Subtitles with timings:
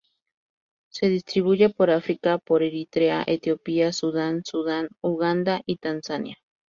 [0.89, 6.39] Se distribuye por África por Eritrea, Etiopía, Sudán, Sudán, Uganda y Tanzania.